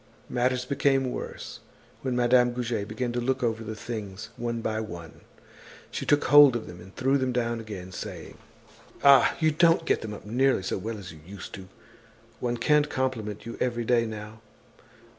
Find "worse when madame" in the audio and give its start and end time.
1.11-2.53